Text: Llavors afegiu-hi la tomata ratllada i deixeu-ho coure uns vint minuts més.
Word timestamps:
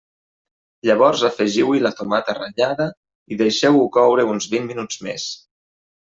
Llavors 0.89 1.19
afegiu-hi 1.27 1.81
la 1.83 1.91
tomata 1.99 2.33
ratllada 2.37 2.87
i 3.35 3.37
deixeu-ho 3.41 3.83
coure 3.99 4.25
uns 4.31 4.49
vint 4.55 4.65
minuts 4.71 5.03
més. 5.09 5.27